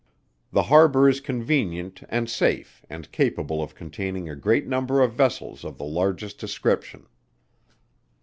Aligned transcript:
The 0.51 0.63
harbour 0.63 1.07
is 1.07 1.21
convenient 1.21 2.01
and 2.09 2.27
safe, 2.27 2.83
and 2.89 3.11
capable 3.11 3.61
of 3.61 3.75
containing 3.75 4.27
a 4.27 4.35
great 4.35 4.65
number 4.65 4.99
of 5.01 5.13
vessels 5.13 5.63
of 5.63 5.77
the 5.77 5.83
largest 5.85 6.39
description. 6.39 7.05